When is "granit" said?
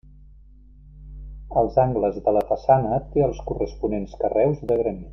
4.85-5.09